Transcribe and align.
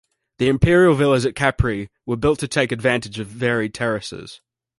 The 0.39 0.47
imperial 0.47 0.95
villas 0.95 1.27
at 1.27 1.35
Capri 1.35 1.91
were 2.07 2.15
built 2.17 2.39
to 2.39 2.47
take 2.47 2.71
advantage 2.71 3.19
of 3.19 3.27
varied 3.27 3.75
terraces. 3.75 4.41